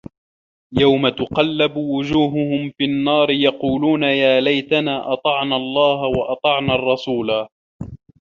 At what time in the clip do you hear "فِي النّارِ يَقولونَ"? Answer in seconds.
2.77-4.03